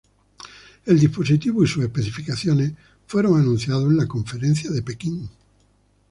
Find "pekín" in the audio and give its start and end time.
4.81-5.29